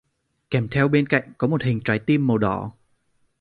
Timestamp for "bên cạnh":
0.87-1.33